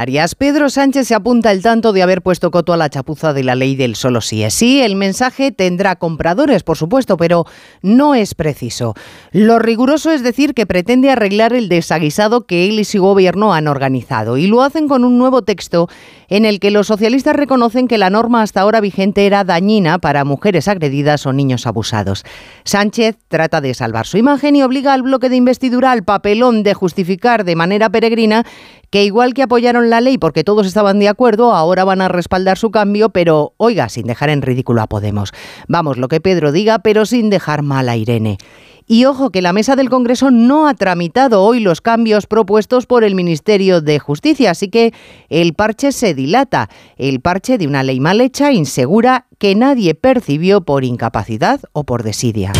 [0.00, 3.44] Arias Pedro Sánchez se apunta el tanto de haber puesto coto a la chapuza de
[3.44, 4.80] la ley del solo sí es sí.
[4.80, 7.44] El mensaje tendrá compradores, por supuesto, pero
[7.82, 8.94] no es preciso.
[9.30, 13.68] Lo riguroso es decir que pretende arreglar el desaguisado que él y su gobierno han
[13.68, 14.38] organizado.
[14.38, 15.86] Y lo hacen con un nuevo texto
[16.30, 20.24] en el que los socialistas reconocen que la norma hasta ahora vigente era dañina para
[20.24, 22.24] mujeres agredidas o niños abusados.
[22.64, 26.72] Sánchez trata de salvar su imagen y obliga al bloque de investidura al papelón de
[26.72, 28.46] justificar de manera peregrina
[28.90, 32.58] que igual que apoyaron la ley porque todos estaban de acuerdo, ahora van a respaldar
[32.58, 35.32] su cambio, pero oiga, sin dejar en ridículo a Podemos.
[35.68, 38.38] Vamos, lo que Pedro diga, pero sin dejar mal a Irene.
[38.86, 43.04] Y ojo que la mesa del Congreso no ha tramitado hoy los cambios propuestos por
[43.04, 44.92] el Ministerio de Justicia, así que
[45.28, 50.62] el parche se dilata, el parche de una ley mal hecha, insegura, que nadie percibió
[50.62, 52.52] por incapacidad o por desidia.